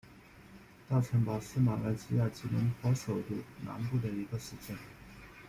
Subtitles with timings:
[0.89, 4.75] 大城堡是马来西亚吉隆坡首都南部的一个市镇。